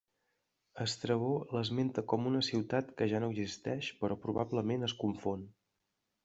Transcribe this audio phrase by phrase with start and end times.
[0.85, 5.47] Estrabó l'esmenta com una ciutat que ja no existeix però probablement es confon.